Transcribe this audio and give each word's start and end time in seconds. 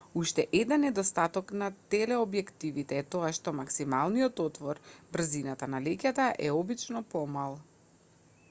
уште 0.19 0.43
еден 0.59 0.81
недостаток 0.85 1.51
на 1.61 1.67
телеобјективите 1.93 2.97
e 2.99 3.03
тоа 3.15 3.29
што 3.39 3.53
максималниот 3.59 4.41
отвор 4.47 4.81
брзината 5.17 5.69
на 5.75 5.83
леќата 5.89 6.27
е 6.47 6.49
обично 6.65 7.03
помал 7.17 7.59